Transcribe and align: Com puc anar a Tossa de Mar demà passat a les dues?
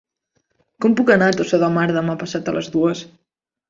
Com 0.85 0.95
puc 1.03 1.13
anar 1.17 1.29
a 1.35 1.37
Tossa 1.43 1.61
de 1.67 1.71
Mar 1.79 1.87
demà 1.95 2.19
passat 2.25 2.53
a 2.55 2.59
les 2.61 2.75
dues? 2.79 3.09